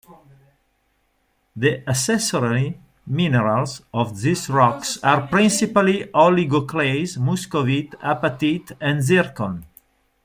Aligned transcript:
The 1.55 1.87
accessory 1.87 2.79
minerals 3.05 3.83
of 3.93 4.19
these 4.19 4.49
rocks 4.49 4.97
are 5.03 5.27
principally 5.27 6.05
oligoclase, 6.05 7.19
muscovite, 7.19 7.91
apatite 8.01 8.71
and 8.81 9.03
zircon. 9.03 9.63